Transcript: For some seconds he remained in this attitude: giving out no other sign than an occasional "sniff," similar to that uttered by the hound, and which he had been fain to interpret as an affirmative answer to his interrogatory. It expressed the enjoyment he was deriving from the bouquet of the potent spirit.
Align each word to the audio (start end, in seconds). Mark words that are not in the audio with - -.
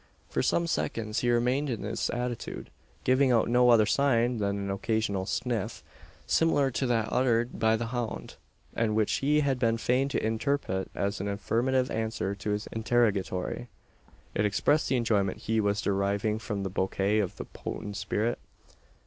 For 0.31 0.41
some 0.41 0.65
seconds 0.65 1.19
he 1.19 1.29
remained 1.29 1.69
in 1.69 1.83
this 1.83 2.09
attitude: 2.09 2.71
giving 3.03 3.31
out 3.31 3.47
no 3.49 3.69
other 3.69 3.85
sign 3.85 4.37
than 4.39 4.57
an 4.57 4.71
occasional 4.71 5.27
"sniff," 5.27 5.83
similar 6.25 6.71
to 6.71 6.87
that 6.87 7.09
uttered 7.13 7.59
by 7.59 7.75
the 7.75 7.85
hound, 7.85 8.33
and 8.75 8.95
which 8.95 9.17
he 9.17 9.41
had 9.41 9.59
been 9.59 9.77
fain 9.77 10.09
to 10.09 10.25
interpret 10.25 10.89
as 10.95 11.21
an 11.21 11.27
affirmative 11.27 11.91
answer 11.91 12.33
to 12.33 12.49
his 12.49 12.65
interrogatory. 12.71 13.67
It 14.33 14.43
expressed 14.45 14.89
the 14.89 14.95
enjoyment 14.97 15.37
he 15.41 15.61
was 15.61 15.81
deriving 15.81 16.39
from 16.39 16.63
the 16.63 16.71
bouquet 16.71 17.19
of 17.19 17.35
the 17.37 17.45
potent 17.45 17.95
spirit. 17.95 18.39